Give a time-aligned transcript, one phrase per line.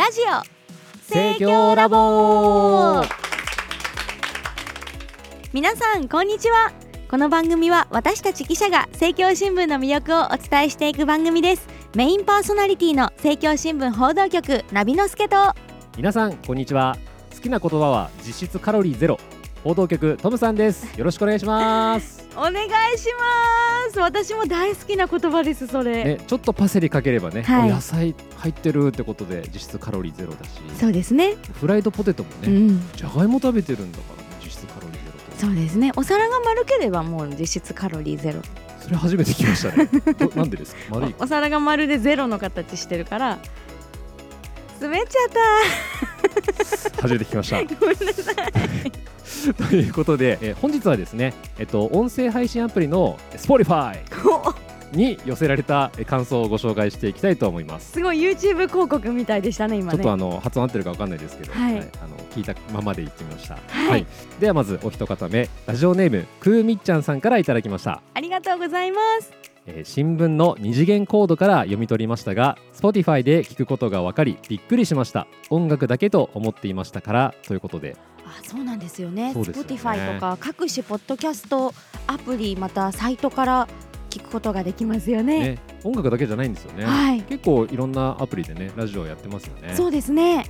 [0.00, 1.12] ラジオ。
[1.12, 3.02] 盛況ラボ。
[5.52, 6.72] 皆さんこんにちは。
[7.10, 11.68] この番組は私たち記者が政教新聞の魅力をお伝えしていく番組です。
[11.94, 15.54] メインパーソナリティの政教新聞報道局ナビの助と。
[15.98, 16.96] 皆さんこんにちは。
[17.34, 19.18] 好きな言葉は実質カロリーゼロ
[19.62, 20.98] 報道局トムさんです。
[20.98, 22.26] よろしくお願いします。
[22.34, 22.58] お願い
[22.98, 23.06] し
[23.88, 23.98] ます。
[24.00, 27.70] 私も大好きな言葉ですそれ、ねちょっとパセリかければね、はい。
[27.70, 30.50] お野菜入ってるってことで実質カロリーゼロだし。
[30.78, 31.36] そうですね。
[31.60, 32.80] フライドポテトもうね、ん。
[32.96, 35.46] じゃがいも食べてるんだから、ね、実質カロリーゼロと。
[35.46, 35.92] そうですね。
[35.96, 38.40] お皿が丸ければもう実質カロリーゼロ。
[38.80, 39.90] それ初めて聞きましたね。
[40.14, 40.80] ど なんでですか？
[40.92, 41.14] 丸い。
[41.18, 43.38] お皿が丸でゼロの形してるから。
[44.80, 45.12] 滑っちゃっ
[47.00, 47.58] 初めて聞きました。
[47.64, 49.52] たごめんなさい。
[49.52, 53.98] ということで、えー本日はですね、えっと、音声配信アプリの Spotify
[54.28, 54.54] お。
[54.92, 57.92] に寄せられたえー感想をご紹介していきたいと思います。
[57.92, 59.98] すごい YouTube 広告みたいでしたね今ね。
[59.98, 61.74] ちょっとあの発音合ってるかわかんないですけど、はい。
[61.78, 63.56] あの聞いたままで言ってみました。
[63.68, 64.06] はい。
[64.40, 68.02] ではまずお一方目、ラジオネームクーみっちゃんさんからいただきました。
[68.14, 75.26] ありがとうございますえー新聞の二次元コードから読み取りましたが Spotify で聞くことが分かりびっくりしました。
[75.50, 77.96] 音楽だけと思っていましたからということで。
[78.24, 79.32] あそうなんですよね。
[79.32, 79.50] すよね。
[79.52, 81.74] Spotify とか各種ポッドキャスト
[82.06, 83.68] アプリまたサイトから
[84.10, 85.40] 聞くことができますよね。
[85.40, 85.58] ね。
[85.84, 87.22] 音楽だけじゃないんですよね、はい。
[87.22, 89.74] 結構いろんなアプリでねラジオやってますよね。
[89.74, 90.36] そうですね。
[90.36, 90.46] はい。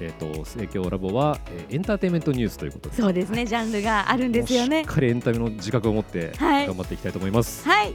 [0.00, 2.96] えっ、と盛況ラボは、えーエンターテインメントニュースということで。
[2.96, 3.46] そうですね。
[3.46, 4.84] ジャンルがあるんですよね。
[4.84, 6.66] しっかりエンタメの自覚を持ってはい。
[6.66, 7.94] 頑張っていきたいと思います、はい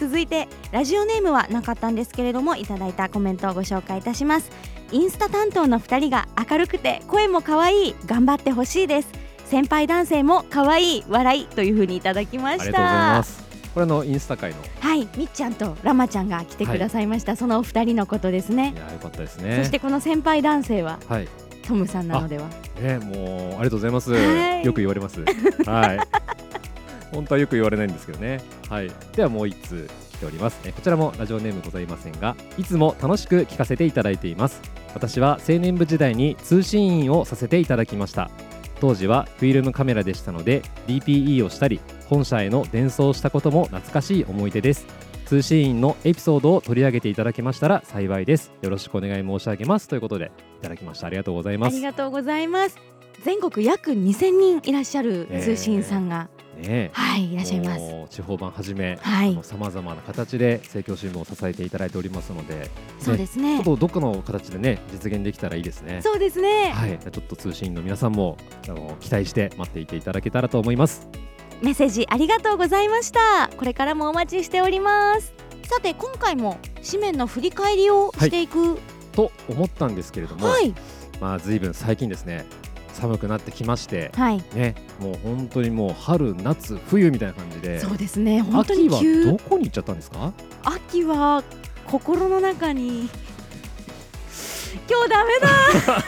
[0.00, 4.50] 続いてラジオネームはなかったんですけれどもいただいたコメントをご紹介いたします。
[4.92, 9.08] インスタ担当の2人が明るくて声も可愛い頑張ってほしいです。
[9.44, 12.62] 先輩男性も可愛い笑いというふうにいただきました。
[12.62, 13.44] ありがとうございます。
[13.74, 14.56] これあのインスタ界の。
[14.80, 18.72] はいみっちゃんとラマちゃんが来てくださいました、そのお二人のことですね。
[18.74, 18.78] い。
[18.78, 19.58] やよかったですね。
[19.58, 21.28] そしてこの先輩男性ははい。
[21.62, 22.48] トムさんなのでは？
[22.80, 24.64] ねもうありがとうございます、はい。
[24.64, 25.20] よく言われます。
[25.20, 26.00] はい
[27.12, 28.40] 本当はよく言われないんですけどね。
[28.68, 28.90] はい。
[29.14, 30.60] ではもう一通来ております。
[30.64, 34.60] えこちらもラジオネームございませんがいつも楽しく聞かせていただいています。
[34.94, 38.30] 私は青年部時代に通信員をさせていただきました。
[38.80, 44.86] 当時はフィルムカメラでしたので DPE をしたり本社への伝送したことも懐かしい思い出です。
[45.26, 48.50] 通信員のエピソードを取り上げていただけましたら幸いです。
[48.62, 49.86] よろしくお願い申し上げます。
[49.86, 51.06] ということでいただきました。
[51.06, 51.74] ありがとうございます。
[51.74, 52.76] ありがとうございます。
[53.22, 56.28] 全国約2000人いらっしゃる通信員さんが、
[56.60, 56.90] ね。
[56.92, 57.82] はいいらっしゃいます。
[58.10, 59.38] 地方版はじめはい。
[59.42, 63.56] さまざまな形で政教新聞を支えていただいておりますのでそうですね。
[63.56, 66.00] ちょっとどっかの形でね実現できたらいいですね。
[66.02, 66.98] そうですね、はい。
[66.98, 68.36] ちょっと通信員の皆さんも
[68.68, 71.08] あの期待して待っていていただけたらと思います。
[71.62, 73.50] メッセージありがとうございました。
[73.56, 75.32] これからもお待ちしております。
[75.64, 78.78] さて今回も紙面の振り返りをしていく
[79.12, 80.74] と思ったんですけれども、はい。
[81.20, 82.46] まあ随分最近ですね
[82.94, 87.80] 寒くなってきましてはい、ねもう本当にもう春夏冬みたいな感じで。
[87.80, 88.42] そうですね。
[88.42, 90.32] 本当に秋は急どこに行っちゃったんですか？
[90.64, 91.42] 秋は
[91.86, 93.08] 心の中に。
[94.88, 95.48] 今日ダメだ。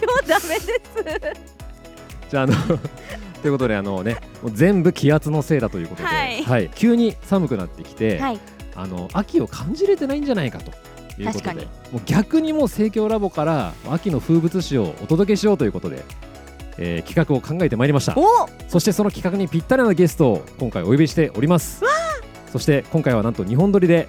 [0.00, 1.40] 今日ダメです。
[2.30, 2.54] じゃああの
[3.42, 6.70] ということであのねもう全部気圧のせいだということで、はい。
[6.74, 8.40] 急に寒くなってきて、はい。
[8.76, 10.70] あの秋を感じれてないんじゃないかと
[11.20, 16.04] いうことでもう逆にもう盛況ラボから秋の風物詩をお届けしようということで、
[16.78, 21.82] えー企画を考えてまいりましたおそしてその企画にぴったりなゲストを今回お呼びしております
[22.52, 24.08] そして今回はなんと日本撮りで、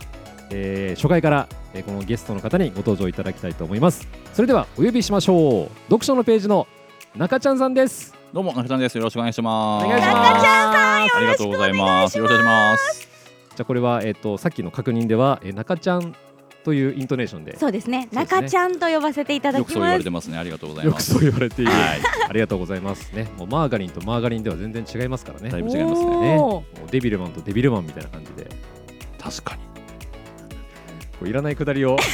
[0.52, 6.68] えー初回から、えーこのゲストの方にご登場いただきたいと思いますそれではお呼びしましょう読書のページの
[7.16, 8.98] 中ちゃんさんですどうも中ちゃんです。
[8.98, 9.88] よろしくお願いします。
[9.88, 12.18] 中ちゃんさんありがとうございます。
[12.18, 13.08] よろしくお願いします。
[13.56, 16.14] じゃあこれは、えー、とさっきの確認では、えー中ちゃん
[16.68, 20.38] というイントネーションでそうですね中ちゃんと呼ばせていただよくそう言わきますれてますね。
[20.38, 21.14] ありがとうございよくます。
[21.14, 22.02] そう言われている、はい。
[22.28, 23.30] ありがとうございますね。
[23.38, 25.50] もうマーガリンとマーガリンでは全然違いますからね。
[25.50, 28.50] だいぶ違いますねねおもうデビルマンとデビルマンみたいな感じで、
[29.18, 29.77] 確かに。
[31.20, 31.98] こういらないくだりを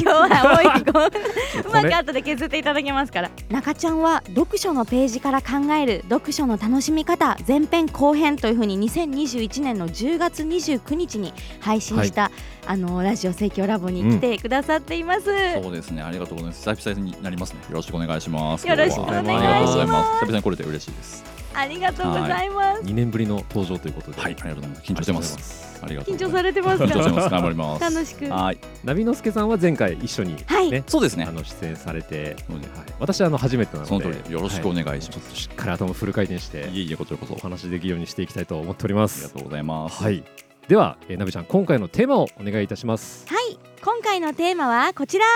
[0.00, 1.00] 今日は多いご
[1.68, 12.30] うま骨く後で削っていただけますから中ちゃんは読書のページから考える読書の楽しみ方前編後編というふうに2021年の10月29日に配信した、
[12.66, 15.24] あのラジオ盛況ラボに来てくださっています、
[15.62, 16.02] そうですね。
[16.02, 16.74] ありがとうございます。
[16.74, 17.60] 久々になりますね。
[17.68, 18.66] よろしくお願いします。
[18.66, 20.10] よろしくお願いしますありがとうございます。
[20.20, 21.24] 久々に来れて嬉しいです。
[21.54, 24.36] ありがとうございます、2年ぶりの登場ということで、はい。
[24.40, 24.82] ありがとうございます。
[24.82, 25.73] 緊張してます。
[25.84, 26.42] ありがとう緊張ございます。
[26.42, 27.30] されてます緊張してかます。
[27.30, 27.94] 頑張ります。
[27.94, 28.58] 楽しくはい。
[28.82, 31.32] ナビノスケさんは前回一緒に、はいねそうですねあ。
[31.32, 34.32] の出演されて、そうねはい、私はあの初めてなので、その通り。
[34.32, 35.28] よろしくお願いしちょます。
[35.28, 37.34] っとしっかり頭フル回転していえいえ、こちらこそ。
[37.34, 39.24] お話できるようにしていきたいと思っております。
[39.24, 40.02] ありがとうございます。
[40.02, 40.24] はい。
[40.68, 43.26] では、えー、ナビちゃん今回のテーマをお願いいたします。
[43.28, 45.26] はい今回のテーマはこちら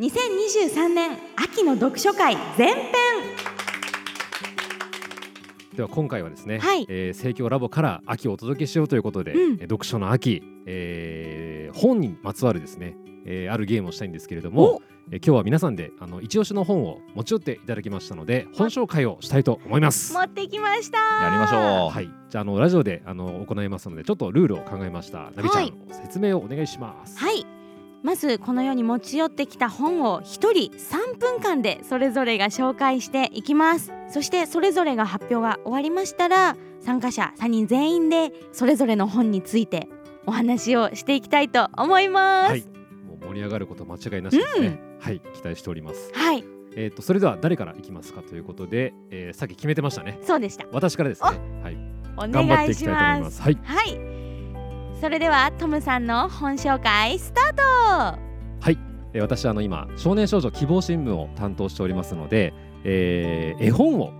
[0.00, 2.92] 2023年秋の読書会前編
[5.74, 6.84] では今回はですね、はい。
[6.88, 9.52] えー、生協ラボから秋をお届けしようということで、うん。
[9.54, 20.12] えー読書の秋、えー本にまつわるですね、えーあるゲームをしたいんですけれども、えー今日は皆さんであの一押しの本を持ち寄っていただきましたので本紹介をしたいと思います。
[20.12, 20.98] 持ってきました。
[20.98, 21.90] やりましょう。
[21.90, 25.30] はい、じゃああのラジオであの行いますのでちょっとルールを考えました。
[25.30, 25.74] なびちゃん、はい。
[25.90, 27.18] 説明をお願いします。
[27.18, 27.46] はい
[28.02, 39.88] まずこのように持ち寄ってきた本を一人3分間でそれぞれが紹介していきますそしてそれぞれが発表が終わりましたら参加者3人全員でそれぞれの本について
[40.26, 42.60] お話をしていきたいと思いますはい、
[43.06, 44.80] もう盛り上がること間違いなしですね。
[45.00, 46.12] はい、期待しております。
[46.14, 46.44] はい、
[46.76, 50.20] えっ、とそれでは誰からいきますかということで、えー、さっき決めてましたね。
[50.22, 51.28] そうでした私からですね。
[51.62, 51.76] はい、
[52.16, 53.42] お頑張願いしっていきたいと思います。
[53.42, 54.11] はい、はい
[55.02, 57.62] それではトムさんの本紹介スタート。
[58.60, 58.78] はい、
[59.12, 62.54] えー私あの今少年少女希望新聞を担当しておりますので、
[62.84, 64.12] えー絵本を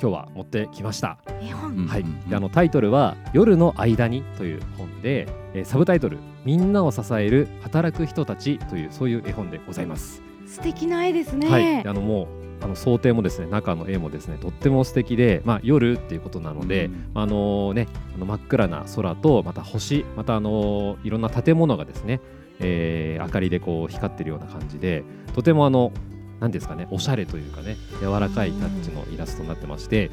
[0.00, 1.18] 今日は持ってきました。
[1.42, 6.16] 絵本、うんはい、あのタイトルは夜の間にという本で、えーサブタイトル
[6.46, 10.29] みんなを支える働く人たちというそういう絵本でございます。
[10.50, 12.24] 素敵な絵ですね、はい、であのも
[12.60, 17.10] うあの想定もですね中の絵もですねとっても素敵で、まあ、夜っていうことなので、うん。
[17.14, 22.20] あのねあの真っ暗な空とまた星またあのいろんな建物がですね、
[22.58, 25.04] えー明かりでこう光ってるような感じで
[25.34, 25.92] とてもあの
[26.40, 30.10] 何ですかねおしゃれというかね柔らかいタッチのイラストになってまして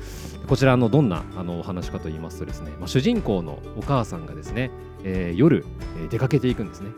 [0.48, 4.72] こちらあのどんなあのお話かと言いますとですね、まあ、主人公のお母さんがですね、
[5.04, 5.66] えー夜、
[5.98, 6.92] えー出かけていくんですね。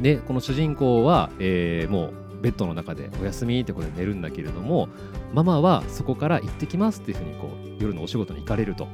[0.00, 4.88] でこの主人公は、えーもうベッドの中でお休みってことで寝るんだけれども
[5.34, 8.88] ママはそこから行ってきますっていうふうにこう夜のお仕事に行かれると。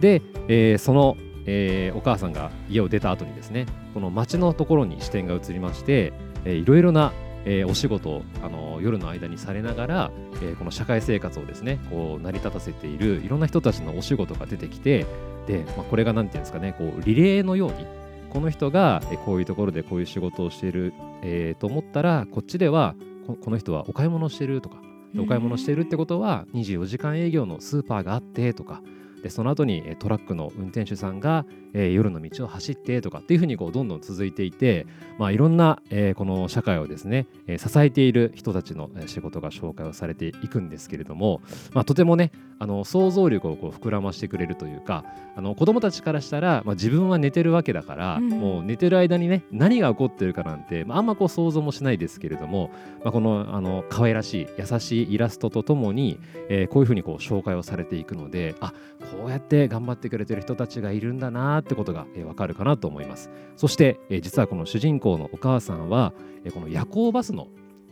[0.00, 1.16] で、えーその、
[1.46, 6.12] えーお母さんが家を出た後にですねこの街のところに視点が移りまして、
[6.44, 7.12] えーいろいろな、
[7.44, 10.10] えーお仕事をあの夜の間にされながら、
[10.42, 15.06] えこの社会生活をですねこう成り立たせているいろんな人たちのお仕事が出てきて
[15.46, 17.86] で、まあ、これが何て言うんですかねこうリレーのように
[18.30, 22.94] この人がえーこういうところでこういう仕事をしている、えーと思ったらこっちでは
[23.26, 24.76] ここの人はお買い物してるとか
[25.14, 28.80] でお買い物してるってことは24時間営業のスーパーがあってとか
[29.22, 31.44] でその後にえートラックの運転手さんが、
[31.74, 34.86] えー夜の道を走ってとかっていうふうにこうどんどん続いていて、
[35.18, 41.40] まあ、いろんな、えーこの社会をですね、えー支えている人たちのえー仕事が紹介をされていくんですけれども、
[41.72, 48.28] まあ、とてもねあの想像力をこう膨らましてくれるというかあの子供たちからしたら、まあ、自分は寝てるわけだから、うん。
[48.28, 52.70] もう寝てる間にね何が起こってるかなんて、まあ、あんまこう想像もしないですけれども、
[53.02, 56.18] まあ、このあの可愛らしい優しいイラストとともに、
[56.48, 58.72] えーこういうふうにこう紹介をされていくのであ
[59.10, 63.30] こうやって頑張ってくれてる人たちがいるんだなってことが、えーわかるかなと思います。
[63.56, 66.12] そして、えー実はこの主人公のお母さんは、
[66.44, 67.48] えーこの夜行バスの、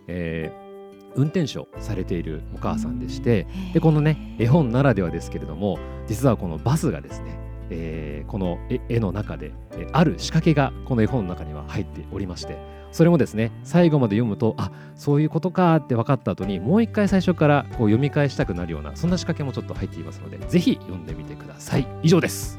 [0.06, 0.68] えー
[1.16, 7.38] 運転手をされているお母さんでしてでこのね絵本ならではですけれども実はこのバスがですね、
[7.70, 12.58] えーこの絵絵の中で、えーある仕掛けがこの絵本の中には入っておりまして
[12.92, 21.86] それもですね最後まで読むとあそういうことかって分かった後にもう一回最初からこう読み返したくなるようなそんな仕掛けもちょっと入っていますのでぜひ読んでみてください。
[22.02, 22.58] 以上です。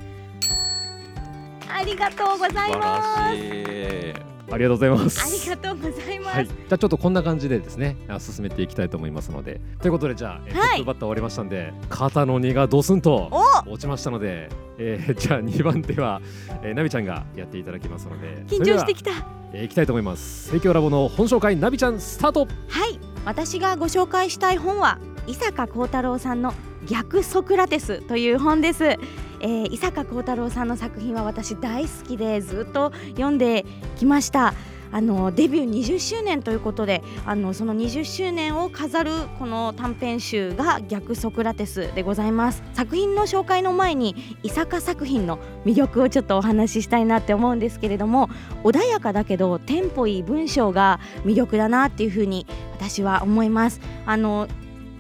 [1.72, 9.62] ありがとうござい素晴ますらしいありがとうございまあすりがとうございます、はい、じゃあちょっとこんな感じでですねあ進めていきたいと思いますので。
[9.82, 10.70] ということでじゃあ、えーはい。
[10.70, 13.72] トップバッター終わりましたんで肩の荷がドスンとお。
[13.72, 16.22] 落ちましたので、えーじゃあ2番手は、
[16.64, 18.44] えー、ナビちゃんがやっていただきますので。
[18.48, 19.12] 緊張してきた。
[19.12, 20.50] た、えー、いきたいと思います。
[20.52, 22.48] 生協ラボの本紹介ナビちゃんスタート。
[22.68, 23.00] はい。
[23.26, 26.54] 私がご紹介したい本は伊坂幸太郎さんの
[26.88, 28.98] 逆ソクラテスという本です、
[29.42, 33.66] えー伊坂幸太郎さんの作品は私大好きでずっと読んで
[33.98, 34.54] きました。
[34.92, 42.64] あのデビュー20周年ということであのその20周年を飾るこの短編集が逆ソクラテスでございます。
[42.74, 48.30] 作品の紹介の前に伊坂作品の魅力をちょっとお話ししたいなって思うんですけれども
[48.64, 53.82] 穏やかだけどテンポいい文章が魅力だなっていうふうに私は思います。
[54.06, 54.48] あの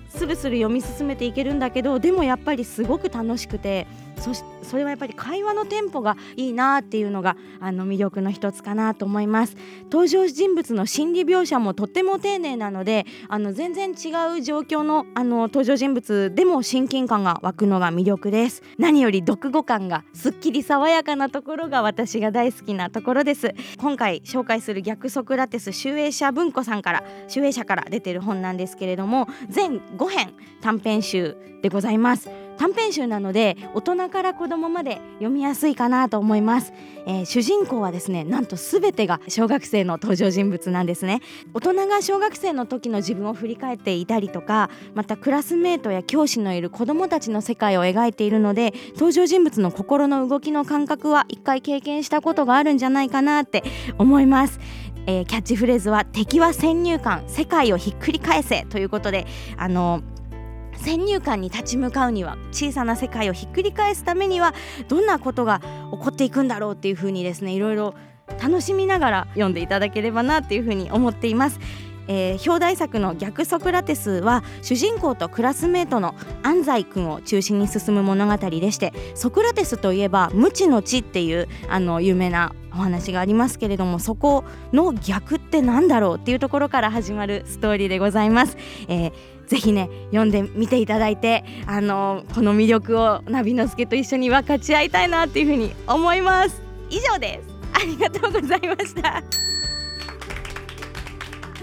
[0.09, 3.87] スルスル読み進めていけるんだけどでもやっぱりすごく楽しくて
[4.19, 9.55] そしそれはやっぱり会話のテンポがいいなっていうのがあの魅力の一つかなと思います。
[9.85, 18.61] 登場人物の心理描写もとっても丁寧なのであの全然違う状況のあの登場人物でも親近感が湧くのが魅力です。
[18.77, 23.55] 何より読後感がすっきり爽やかなところが私が大好きなところです。
[23.79, 32.38] 今回紹介する逆ソクラテス集英社文庫さんから集英社から出てる本なんですけれども全5編短編集でございます。
[32.59, 36.73] 短編集なので大人から子供まで読みやすいかなと思います、
[37.05, 41.21] えー主人公はですねなんと全てが小学生の登場人物なんですね。
[41.53, 53.63] 大人が小学生の時の自分を振り返っていたりとかまたクラスメートや教師のいる子供たちの世界を描いているので登場人物の心の動きの感覚は一回経験したことがあるんじゃないかなって
[53.97, 54.59] 思います。
[55.05, 59.25] えーキャッチフレーズは敵は先入観世界をひっくり返せということで
[59.57, 60.01] あの
[60.79, 64.53] 先入観に立ち向かうには小さな世界をひっくり返すためには
[64.87, 67.93] どんなことが起こっていくんだろうっていうふうにですねいろいろ
[68.41, 71.59] 楽しみながら読んでいただければなっていうふうに思っています。
[72.07, 84.43] えー表題作の「逆ソクラテス」は主人公とクラスメートの安西君を中心に進む物語でしてソクラテスといえば無知の知っていうあの有名なお話がありますけれどもそこ
[84.73, 88.57] の逆ってなんだろうっていうところから始まるストーリーでございます。
[88.87, 96.61] えーぜひね読んでみていただいてあのこの魅力をナビの助と一緒に分かち合いたいなっていうふうに思います。
[96.91, 97.49] 以上です。
[97.73, 99.23] ありがとうございました。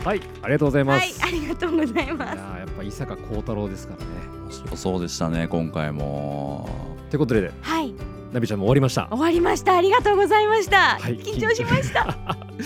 [0.04, 2.36] はいありがとうございまはいす、ありがとうございいます。
[2.36, 4.06] やっぱ伊坂幸太郎ですからね。
[4.42, 6.68] 面白そうでしたね今回も。
[7.10, 7.94] ということではい
[8.32, 9.08] ナビちゃんも終わりました。
[9.10, 9.76] 終わりました。
[9.76, 12.16] ありがとうございました、はい緊張しました。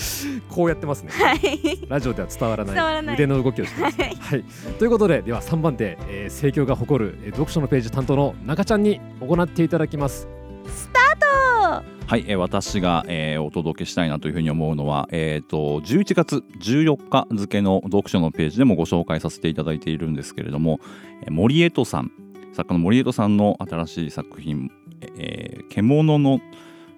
[0.48, 1.10] こうやってますね。
[1.12, 1.40] はい。
[1.88, 3.14] ラジオでは伝わらない伝わらない。
[3.14, 4.16] 腕の動きをしてます、はい。
[4.18, 4.44] はい、
[4.78, 10.28] ということででは3番手、えー、盛況が誇る、えー読書のページ担当の中ちゃんに行っていただきます。
[10.66, 11.84] スタート！
[12.06, 20.80] はい、えー私が、えーお届けしたいなというふうに思うのは、えー、と11月14日付の読書のページでもご紹介させていただいているんですけれども、
[21.22, 22.12] えー森江戸さん。
[22.52, 24.72] 作家の森江戸さんの新しい作品
[25.16, 26.40] 「えー獣の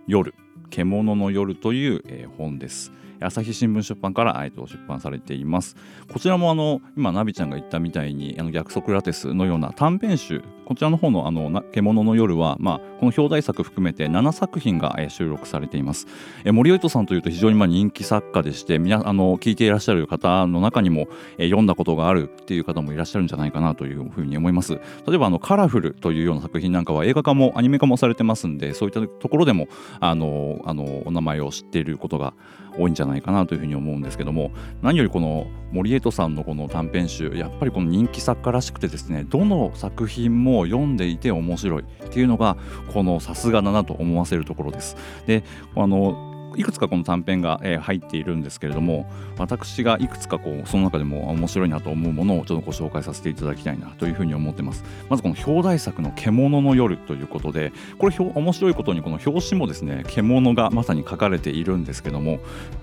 [0.06, 0.34] 夜」
[0.70, 2.92] 「獣の夜」という、えー本です。
[3.20, 5.76] 朝日新聞出版から、えーと出版されています。
[6.12, 10.42] こちらもあの今ナビちゃんが言ったみたいにあの逆ソクラテスのような短編集
[10.72, 16.06] こちらの方のあの獣の夜は、まあ、この表題作含めて7作品が、え収録されています。
[16.44, 24.80] えー森尾さんというと非常にまあ人気作家でしてみなあの聞いていらっしゃる方の中にも、え読んだことがあるっていう方もいらっしゃるんじゃないかなというふうに思います。
[25.06, 29.68] 例えばあのカラフルというような作品なんかは映画化もアニメ化もされてますんでそういったところでも
[30.00, 32.32] あのあのお名前を知っていることが
[32.78, 34.52] 多いんじゃないかなというふうに思うんですけども
[34.82, 42.56] 何よりこの森江戸さんのこの短編集やっぱりこの人気作家らしくてですねどの作品も読んでいて面白いっていうのが
[42.92, 44.96] このさすがだなと思わせるところです。
[45.26, 45.44] で
[45.76, 54.84] あのいくつかこの短編が、えー入っているんですけれども私がいくつかこうその中でも面白いなと思うものをちょっとご紹介させていただきたいなというふうに思ってます。
[55.08, 62.38] まずこの表題作の「獣の夜」ということでこれひょ面白いことにこの表紙もですね獣がまさに書かれているんですけども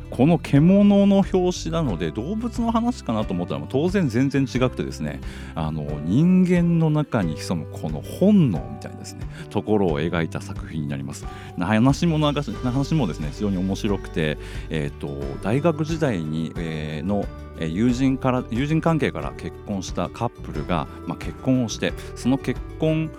[0.10, 5.22] この獣の表紙なので動物の話かなと思ったら当然全然違くてですね
[5.56, 11.26] あの人間の中に潜むこの本能みたいなですねところを描いた作品になります。
[11.60, 14.38] 話も話もですね非常に面白くて、
[14.70, 17.26] えー、と大学時代に、えーの
[17.60, 23.10] えー友人から友人関係から結婚したカップルが、まあ、結婚をしてその結婚を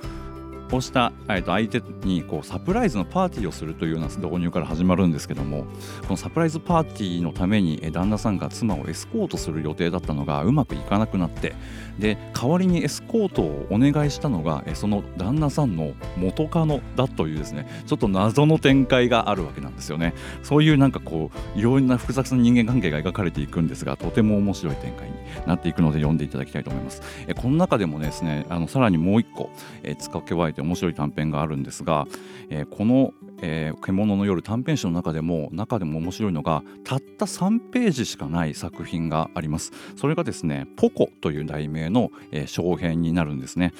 [0.78, 5.64] した、えーと相手にこうサプライズのパーティーをするというような導入から始まるんですけども
[6.02, 11.54] このサプライズパーティーのためにえー旦那さんが妻をエスコートする予定だったのがうまくいかなくなって
[11.98, 20.14] で代わりにエスコートをお願いしたのがえーその旦那さんの元カノだというですねちょっと謎の展開があるわけなんですよね。
[20.42, 25.14] そういうなんかこういろんな複雑な人間関係が描かれていくんですがとても面白い展開に
[25.46, 27.02] なっていくので読んでいただきたいと思います。
[27.26, 29.50] えーこの中でもですねあのさらにもう一個
[29.82, 32.06] えー付け加えて面白い短編があるんですが、
[32.48, 33.12] えーこの、
[33.42, 39.72] えー獣の夜」短編集の中でも中でも面白いのがたった3ページしかない作品があります。
[39.96, 43.72] それがですね「ポコ」という題名の、えー小編になるんですね、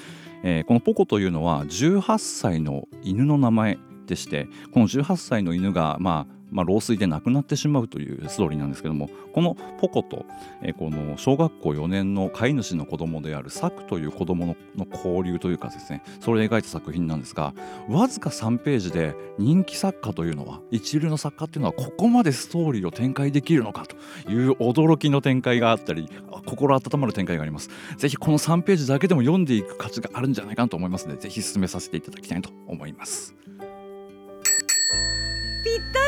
[0.43, 10.27] えーこのポコというのは18歳の犬の名前でしてこの18歳の犬がまあまあ、老衰で亡くなってしまうというストーリーなんですけどもこのポコと、
[10.63, 17.53] えーこの小学校4年の飼い主の子供であるサクという子供のの交流というかですねそれを描いた作品なんですが
[17.89, 26.09] わずか3ページで人気作家というのは一流の作家っていうのはここまでストーリーを展開できるのかという驚きの展開があったり
[26.47, 27.69] 心温まる展開があります。
[27.97, 33.35] ぜひこの3ページだけでも読んでいく価値があるんじゃないかなと思いますのでぜひ進めさせていただきたいと思います。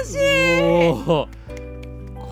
[0.05, 1.27] しおー。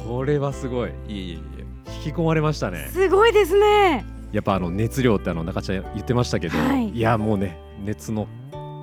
[0.08, 0.90] これはすごい。
[0.90, 1.64] いえいえいえ
[2.04, 2.88] 引き込まれましたね。
[2.92, 4.04] すごいですね。
[4.32, 6.98] やっぱあの熱量ってあの中ちゃん言ってましたけど、はい。
[6.98, 8.28] やもうね熱の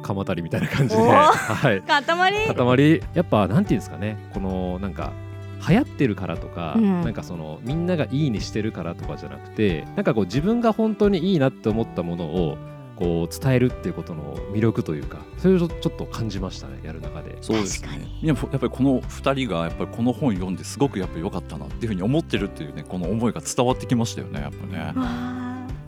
[0.03, 1.31] 鎌足りみたいな感じで、は
[1.73, 2.03] い、塊。
[2.55, 3.01] 塊。
[3.13, 4.29] やっぱなんていうんですかね。
[4.33, 5.11] このなんか
[5.67, 7.01] 流行ってるからとか、うん。
[7.01, 12.57] なんかそのみんながいいにしてるからとかじゃなくてなんかこう自分が本当にいいなって思ったものを
[12.97, 17.37] こう伝えるっていうことの魅力というかそれをちょちょっと感じましたねやる中で。
[17.41, 17.87] そうですね。
[17.89, 18.19] 確かに。
[18.21, 24.93] いややっぱりこの2人がやっぱりこの本読んですごくやっぱ良かったなっていうふうに思ってるっていうねこの思いが伝わってきましたよねやっぱね。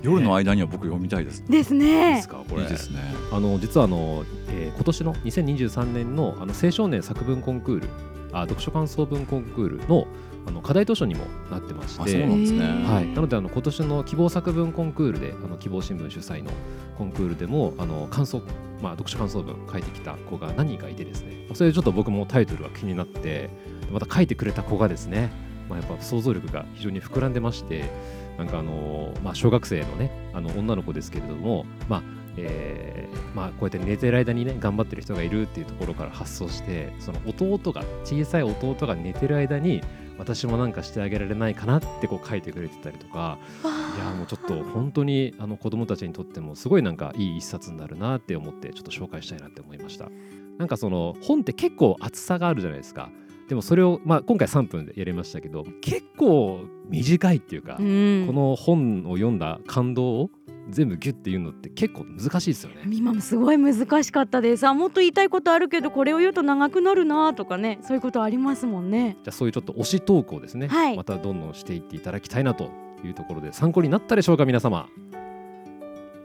[0.01, 1.43] 夜の間には僕読みたいです。
[1.49, 2.41] ですいいでねすか？
[2.49, 2.61] これ。
[2.63, 2.99] いいですね。
[3.31, 7.87] あの実はあの、えー今年の2023年のあの青少年作文コンクール
[8.31, 10.07] あ読書感想文コンクールの
[10.45, 12.85] あの課題図書にもなってましあてそうなんですね。
[12.85, 16.51] はい、なのであの今年の希望作文コンクールであの希望新聞主催の
[16.97, 18.41] コンクールでもあの感想、
[18.81, 21.47] まあ、読書感想文書いてきた子が何人かいてですね。
[21.53, 23.49] それでちょっと僕もタイトルが気になって
[23.91, 25.31] また書いてくれた子がですね、
[25.69, 27.89] まあ、やっぱ想像力が非常に膨らんでまして
[28.37, 32.03] なんかあの、まあ、小学生のねあの女の子ですけれども、まあ
[32.37, 39.81] えーまあ、こうやって寝てる間にね頑張ってる人がいるっていうところから発想してその弟が小さい弟が寝てる間に
[40.19, 50.09] 私もなんかしてあげられないかなってこう書いてくれてたりとかいやもうちょっと本当にあの子供たちにとってもすごいなんかいい一冊になるなって思ってちょっと紹介したいなって思いました。
[50.57, 53.09] なんかその本って結構厚さがあるじゃないですか。
[53.47, 58.25] でもそれを、まあ、今回3分でやりましたけど結構短いっていうか、うん。
[58.27, 60.29] この本を読んだ感動を
[60.69, 62.81] 全部ギュッて言うのって結構難しいですよね。
[62.91, 64.67] 今もすごい難しかったです。
[64.67, 67.79] あもっと言いたいことあるけどこれを言うと長くなるなとかね。
[67.81, 69.17] そういうことありますもんね。
[69.23, 70.97] じゃあそういうちょっと推しトークをですね、はい。
[70.97, 72.71] またどんどんしていっていただきたいなと
[73.03, 74.87] いうところで参考になったでしょうか皆様。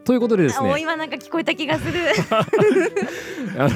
[0.05, 2.01] ということでですあもうね今なんか聞こえた気がする。
[3.59, 3.71] あの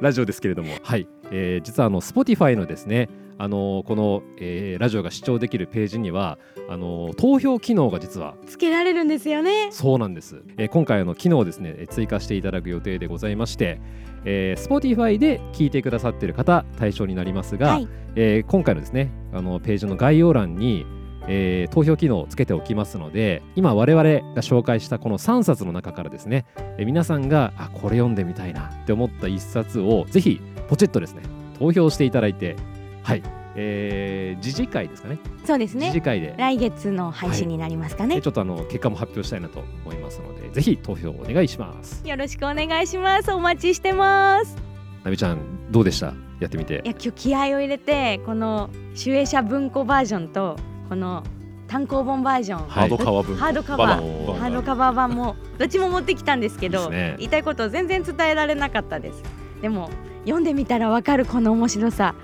[0.00, 3.08] ラジオですけれども、はい、えー実はあの Spotify のですね、
[3.38, 9.68] あのこの、えーラジオが視聴できるページにはあの投票機能が実はつけられるんですよね。
[9.70, 13.80] そうなんです、えー今回あの機能をですねえー追加していただく予定でございまして、
[14.24, 17.88] えー Spotify で聞いてくださっている方対象になりますが、はい。
[18.14, 20.84] えー今回のですねあのページの概要欄に、
[21.28, 24.02] えー投票機能をつけておきますので今我々
[24.34, 26.44] が紹介したこの3冊の中からですね、
[26.78, 31.22] えー皆さんがあこれ読んでみたいなって思った1冊をぜひポチッとですね
[31.58, 32.56] 投票していただいて
[33.02, 33.22] はい、
[33.56, 35.18] えー、次次回ですかね。
[35.44, 35.86] そうですね。
[35.86, 36.34] 次次回で。
[36.38, 42.06] 来月の配信になりますかね、えーちょっとあの結果も発表したいなと思いますのでぜひ投票お願いします。
[42.06, 43.32] よろしくお願いします。
[43.32, 44.56] お待ちしてます。
[45.04, 45.38] なみちゃん
[45.70, 46.14] どうでした？
[46.40, 46.74] やってみて。
[46.74, 50.56] いや今日気合を入れてこの集英社文庫バージョンと
[50.88, 51.24] この
[51.66, 52.68] 単行本バージョン、はい。
[52.68, 53.40] ハードカバー文庫。
[53.40, 54.34] ハードカバー。
[54.38, 59.22] ハードカバー版もどっちも持ってきたんですけどね言いたいことを全然伝えられなかったです。
[59.60, 59.90] でも
[60.24, 62.14] 読んでみたらわかるこの面白さ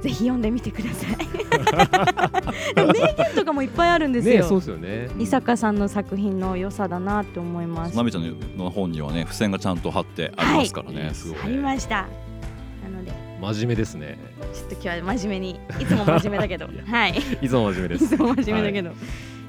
[0.00, 1.16] ぜひ読んでみてください。
[2.74, 5.08] でも名言とかもいっぱいあるんですよ、ねそうですよね。
[5.18, 7.96] 伊坂さんの作品の良さだなって思います。
[7.96, 11.14] なべちゃんの本にはね付箋がちゃんと貼ってありますからね、はい。
[11.14, 12.08] すごいありました。
[12.82, 13.12] なので。
[13.40, 14.18] 真面目ですね。
[14.54, 15.60] ちょっと今日は真面目に。
[15.80, 16.68] いつも真面目だけど。
[16.86, 17.14] はい。
[17.42, 18.08] いつも真面目いです。
[18.16, 18.90] つも真面目だけど、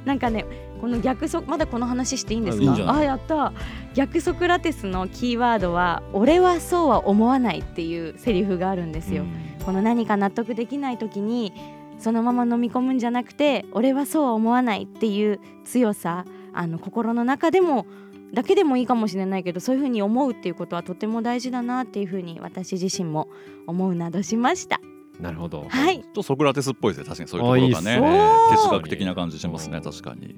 [0.06, 0.46] なんかね
[0.82, 2.74] この逆ソまだこの話していいんですか？
[2.88, 3.54] ああやった。
[3.94, 9.26] 逆ソクラテスのキーワードは「俺はそうは思わない」っていうセリフがあるんですよ、
[9.66, 11.54] この何か納得できない時に
[12.00, 17.86] そのまま飲み込むんじゃなくて俺はそうは思わないっていう強さあの心の中でも
[18.34, 23.28] だけでもいいかもしれないけどそういうふうに思うっていうことはとても大事だなっていうふうに私自身も
[23.68, 24.80] 思うなどしました。
[25.20, 25.66] なるほど。
[25.70, 26.00] はい。
[26.00, 27.06] ちょっとソクラテスっぽいですね。
[27.06, 29.78] 確かにそういうところがねね哲学的な感じしますね。
[29.78, 29.80] う。
[29.82, 30.36] ん確かに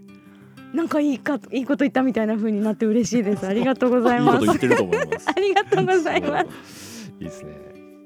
[0.74, 3.46] なんかいいかいいこと言ったみたいな風になって嬉しいです。
[3.46, 5.30] ありがとうございいいますこと言ってると思います。
[5.36, 7.14] ありがとうございます。
[7.20, 7.52] いいですね。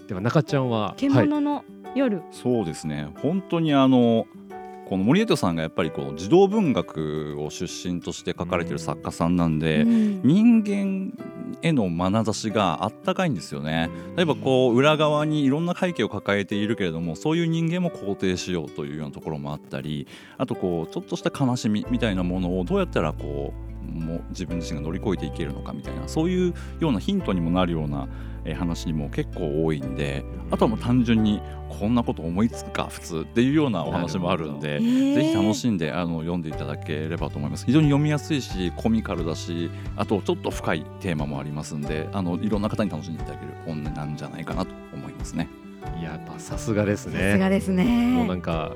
[0.08, 1.63] では中ちゃんははい獣の
[1.95, 3.10] 夜、そうですね。
[3.21, 4.27] 本当にあの
[4.89, 10.21] この森江戸さんがやっぱりこう児童文学を出身として書かれてる作家さんなんで、うん。
[10.23, 11.13] 人間
[11.62, 13.89] への眼差しがあったかいんですよね。
[14.15, 28.08] 例えばこう裏側にいろんな背景を抱えているけれどもそういう人間も肯定しようというようなところもあったりあとこうちょっとした悲しみみたいなものをどうやったらこうもう自分自身が乗り越えていけるのかみたいなそういうようなヒントにもなるような
[28.45, 34.78] えー話にも結構多いんであとはもう単純にこんなこと思いつくか普通っていうようなお話もあるんでえ。
[34.80, 35.15] ー。
[35.15, 37.65] ぜひ楽しんであの読んでいただければと思います。
[37.65, 45.50] 非常に読みやすいしコミカルだしあとちょっと深いテーマもありますんであのいろんな方に楽しんでいただける本なんじゃないかなと思いますね。
[46.00, 47.84] いややっぱさすがですさすねがですもうな
[48.34, 48.73] ねんか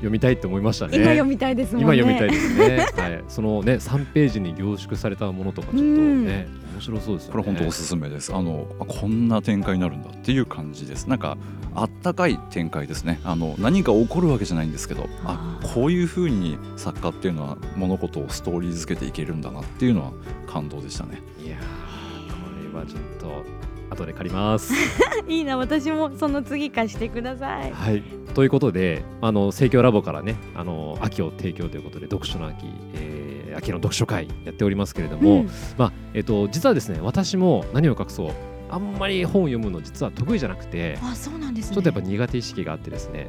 [0.00, 0.96] 読みたいって思いましたね。
[0.96, 1.94] 今読みたいですもんね。
[1.96, 2.86] 今読みたいですね。
[2.96, 3.24] はい。
[3.28, 7.32] そのね3ページに凝縮されたものとかちょっとね面白そうですよね。
[7.32, 8.34] これ本当おすすめです。
[8.34, 11.06] あのあこんな展開になるんだっていう感じです。
[11.06, 11.36] なんか
[11.74, 13.20] あったかい展開ですね。
[13.24, 20.12] あの何か起こるわけじゃないんですけどああこういうふうに作家っていうのは物事をストーリー付けていけるんだなっていうのは
[20.46, 21.22] 感動でしたね。
[21.44, 23.59] いやーこれはちょっと
[23.90, 24.72] 後で借ります。
[25.28, 27.72] いいな私もその次貸してください。
[27.72, 28.02] はい。
[28.34, 35.50] ということであの盛況ラボからねあの秋を提供ということで読書の秋、えーえー秋の読書会やっておりますけれども、うん。
[35.76, 38.30] まあえっと実はですね私も何を隠そう
[38.70, 41.74] あんまり本を読むの実は得意じゃなくてあそうなんですね。
[41.74, 43.28] ちょっとやっぱ苦手意識があってですね。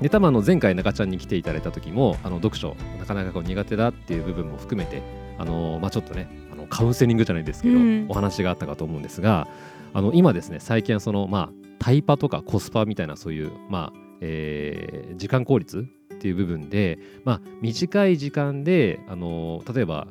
[0.00, 5.02] で多分あの前回中ちゃんに来ていただいた時もあの読書なかなかこう苦手だっていう部分も含めて
[5.38, 9.48] あの、まあ、ちょっとねあのカウンセリングじゃないですけど、うんお話があったかと思うんですが
[9.92, 20.08] あの今ですね最近はそのまあタイパとかコスパみたいなそういうまあ、えー時間効率っていう部分で、まあ、短い時間であの例えば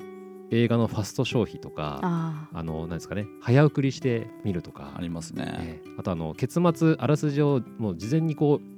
[0.52, 5.46] 映画のファスト消費とかああのなんですかね早送りして見るとかありますね。
[5.60, 8.73] ええあとあの結末あらすじをもう事前にこう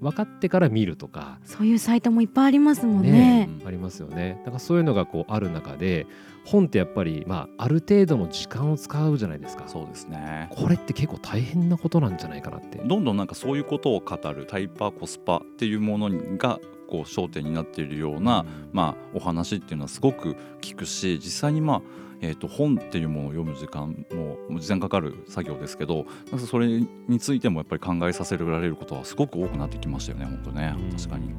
[0.00, 3.10] 分かってから見るとか、ーそういうサイトもいっぱいありますもんね。
[3.10, 3.50] ね。
[3.66, 4.40] ありますよね。
[4.44, 6.06] だからそういうのがこうある中で
[6.44, 9.64] 本ってやっぱり、まあ、ある程度の時間を使うじゃないですか。
[9.66, 10.48] そうですね。
[10.50, 12.78] これって結構大変なことなんじゃないかなって。
[12.78, 16.58] どんどんなんかそういうことを語るタイパーコスパっていうものが
[16.90, 21.82] こう焦点になっているような、まあ、お話っていうのはすごく聞くし実際にまあ
[22.22, 30.90] えー、と本っていうものを読む時間も時間かかる作業ですけどなんかそれについてもやっぱり考えさせられることはすごく多くなってきましたよね本当ねうん。
[30.90, 31.30] 確かに。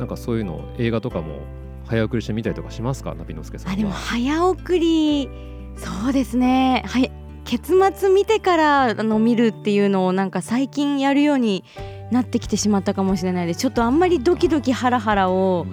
[0.00, 1.38] なんかそういうの映画とかも
[1.86, 3.74] 早送りして見たりとかしますかナビノスケさんは？
[3.74, 5.30] あでも早送り
[5.76, 6.82] そうですね。
[6.84, 7.12] はい。
[7.44, 11.62] 結末見てからあの見るっていうのをなんか最近やるように
[12.10, 13.60] なってきてしまったかもしれないです。
[13.60, 15.66] ちょっとあんまりドキドキハラハラを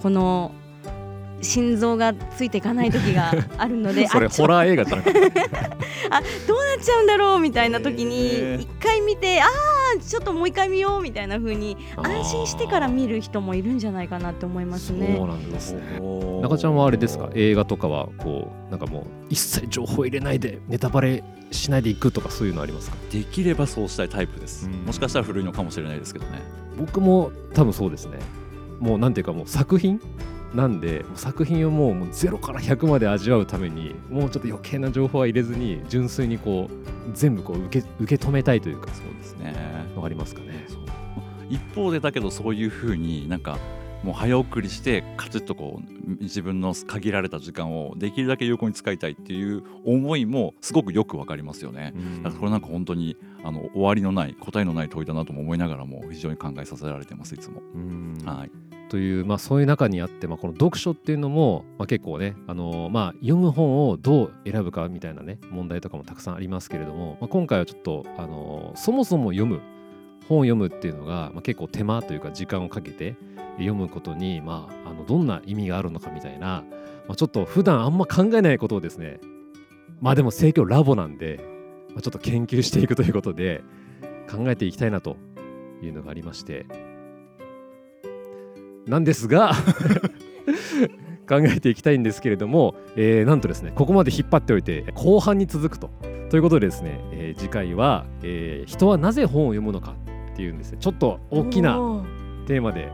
[0.00, 0.52] この
[1.42, 5.02] 心臓がついていかない時があるので それホラー映画じゃな。
[5.04, 5.48] くてどうなっ
[6.80, 8.60] ちゃうんだろうみたいな時へにー。
[8.60, 15.14] 一回見てああちょっともう一回見ようみたいな風に安心してから見る人もいるんじゃないかなって思いますね。
[15.18, 15.26] そう。
[15.28, 15.80] なんですね。
[16.42, 17.28] 中ちゃんはあれですか？
[17.34, 22.96] 映画とかはこうなんかもう一切情報入れないでネタバレしないでいくとかそういうのありますか？
[23.12, 24.86] できればそうしたいタイプです、うん。
[24.86, 26.40] もしかしたら古いのかもしれないですけどね。
[26.78, 28.18] 僕も多分そうですね。
[28.80, 30.00] もうなんていうかもう作品
[30.54, 39.54] なんで作品をもうもう0から100まで味わうためにもうちょっと余計な情報は入れずに純粋にこう全部こう受け受け止めたいというかそうですね
[39.94, 40.66] のがありますかね。
[41.48, 43.58] 一方でだけどそういうふうになんか
[44.02, 51.94] もう早送りしてカチッとこう自分の限られた時間をできるだけ有効に使いたいっていう思いもすごくよくわかりますよね。
[52.22, 57.62] だからこれなんか本当にあの終わりのない答えのない問いだなとも思いながらも非常に考えさせられてますいつも。
[57.74, 58.50] うんはい、
[58.92, 69.62] という、まあ、そういう中にあって、まあ、この読書っていうのも、まあ、結構ね、あのまあ、読む本をどう選ぶかみたいなね問題とかもたくさんありますけれども、まあ、今回はちょっと、あのそもそも読む
[70.28, 73.16] 本を読むっていうのが、まあ、結構手間というか時間をかけて
[73.52, 76.62] 読むことに、まあ、あのどんな意味があるのかみたいな、
[77.08, 79.20] まあ、ちょっと普段あんま考えないことをですね
[80.02, 81.40] まあでも盛況ラボなんで、
[81.92, 83.64] まあ、ちょっと研究していくということで
[84.30, 85.16] 考えていきたいなと
[85.82, 86.91] いうのがありまして
[88.86, 89.52] なんですが
[91.28, 95.90] 考えていきたいんですけれども、えーなんとですねここまで引っ張っておいて後半に続くと。
[96.30, 99.94] ということでですね、えー次回は、えー人はなぜ本を読むのか
[100.32, 100.78] っていうんですね。
[100.80, 101.76] ちょっと大きな
[102.46, 102.90] テーマで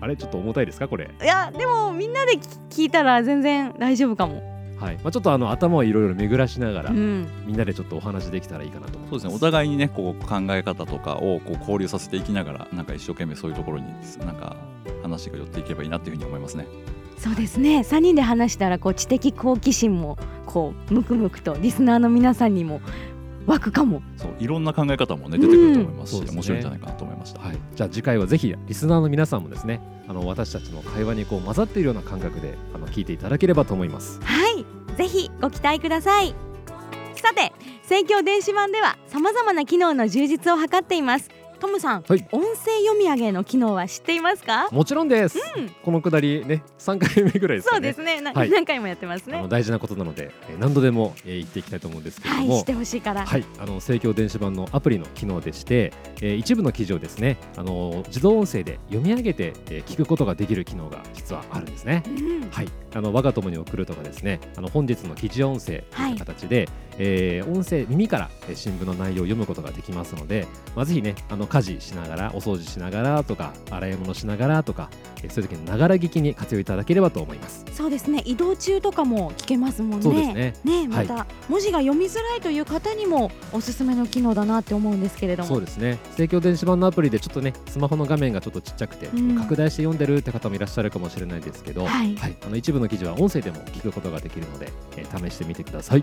[0.00, 0.16] あれ？
[0.16, 1.10] ちょっと重たいですかこれ？
[1.22, 4.42] いやでもみんなで聞聞いたら全然大丈夫かも。
[4.78, 9.10] はい、まあ、ちょっとあの頭をいろいろ巡らしながら、うん、みんなでちょっとお話できたらいいかなと思います。
[9.10, 9.34] そうですね。
[9.34, 13.86] お互いにねこう考え方とかをこう交流させていきながらなんか一生懸命そういうところに
[14.24, 14.56] なんか
[15.02, 16.66] 話が寄っていけばいいなっていうふうに思いますね。
[17.18, 22.80] そうですね3人で話したらこう知的好奇心もこうムクムクとリスナーの皆さんにも
[23.46, 24.02] 湧くかも。
[24.16, 27.40] そういろんな考え方もね出てくると思いますし、うんそうですね面白いんじゃないかなと思いました。
[27.40, 34.20] はい、じゃあ次回はぜひリスナーの皆さんもですねあの私たちの会話にこう混ざっているような感覚であの聞いていただければと思います。
[34.22, 34.64] はい
[34.96, 36.34] ぜひご期待ください
[37.14, 37.52] さて
[37.84, 42.26] 盛況電子版ではさまざまな機能の充実を図っていますトムさん、はい。
[42.32, 44.68] 音声読み上げの機能は知っていますか？
[44.70, 45.68] もちろんです、うん。
[45.82, 47.76] このくだりね3回目ぐらいですかね。
[47.76, 48.20] そうですね。
[48.20, 48.50] なはい。
[48.50, 49.44] 何回もやってますね。
[49.48, 62.02] 大事なことなので、えー何度でも、えー言っていきたいと思うんですけれども、はいしてほしいから、はい、あの盛況電子版のアプリの機能でして、えー一部の記事をですね、あの自動音声で読み上げて、えー聞くことができる機能が実はあるんですね。
[62.06, 62.50] うん。
[62.50, 66.68] はい、あの我が友に送るとかですね、あの本日の記事音声といった形で、
[66.98, 74.90] えー音声耳からえー新聞の内容を読むことができますので、まあ、ぜひね、あの家事しながら、お掃除しながらとか、洗い物しながらとか、
[75.22, 77.64] えーそういう時にながら聞きに活用いただければと思います。
[77.72, 78.22] そうですね。
[78.24, 80.02] 移動中とかも聞けますもんね。
[80.02, 80.54] そうですね。
[80.64, 85.48] ねまた、文字が読みづらいという方にもおすすめの機能だなって思うんですけれども。
[85.48, 85.98] そうですね。
[86.16, 89.36] 盛況電子版のアプリでちょっとねスマホの画面がちょっとちっちゃくて、うん。
[89.36, 92.16] 拡大して読んでるって方もいらっしゃるかもしれないですけど、はい。
[92.46, 96.02] あの一部の記事は音声でも聞くことができるので、えー試してみてください。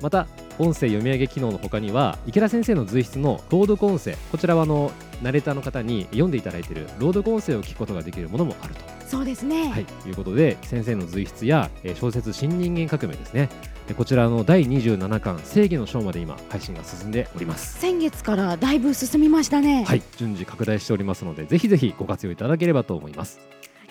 [0.00, 0.26] また
[0.58, 4.83] 音声読み上げ機能の他には池田先生の随筆の朗読音声こちらはあの
[5.22, 8.80] ナレーターの方に読んでいただいている朗読音声を聞くことができるものもあると。
[9.06, 13.48] そうですね、はい、ということで先生の随筆や、えー小説「新人間革命」ですね。
[13.86, 17.78] でこちらの第27巻「正義の章」まで今配信が進んでおります。
[17.78, 20.02] 先月からだいぶ進みましたね、はい。
[20.16, 23.40] 順次拡大しておりますのでぜひぜひご活用いただければと思います。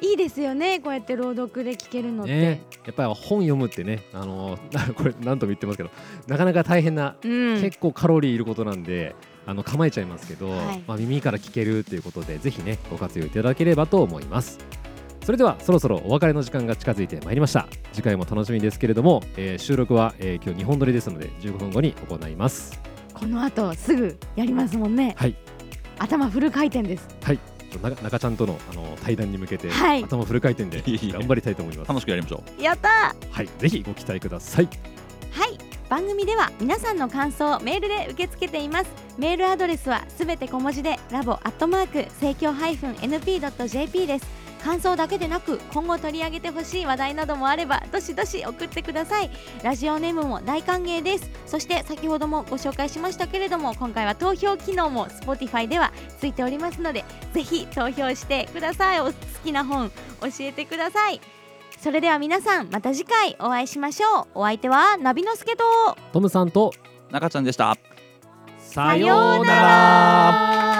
[0.02, 2.62] いいですよねこうやって朗読で聞けるのって、ね。
[2.86, 5.92] やっぱり本読むってねあのー これ何度も言ってますけど
[6.28, 7.62] なかなか大変な、うん。
[7.62, 10.84] 結構カロリーいることなんであの構えちゃいますけど、はい。
[10.88, 14.60] まあ、耳から聞けるということでぜひねご活用いただければと思います。
[15.26, 17.68] それではそろそろお別れの時間が近づいてまいりました。
[17.94, 22.80] 次回も楽しみですけれども、えー収録は、えー今日2本撮りですので15分後に行います。
[23.14, 25.16] この後すぐやりますもんね。
[25.18, 25.36] はい。
[26.00, 27.08] 頭フル回転です。
[27.22, 27.40] はい。
[27.82, 30.04] な中ちゃんとのあの対談に向けて、はい。
[30.04, 31.90] 頭フル回転で頑張りたいと思います。
[31.90, 32.62] 楽しくやりましょう。
[32.62, 33.50] やったはい。
[33.60, 34.70] ぜひご期待ください。
[35.32, 35.58] はい。
[35.90, 44.44] 番組では皆さんの感想をメールで受け付けていますメールアドレスはすべて小文字でラボアットマーク生協 -np.jp です。
[44.64, 49.30] 感想だけでなく今後取り上げてほしい話題などもあればどしどし送ってください。
[49.62, 51.30] ラジオネームも大歓迎です。
[51.46, 59.02] そして先ほどもご紹介しましたけれども今回は投票機能も Spotify ではついておりますのでぜひ投票してください。
[59.02, 59.90] お好きな本
[60.22, 61.20] 教えてください。
[61.78, 64.28] それでは皆さんまた次回お会いしましょう。
[64.36, 65.66] お相手はナビのすけと。
[66.14, 66.72] トムさんと。
[67.12, 67.78] 中ちゃんでした
[68.74, 70.73] さようなら。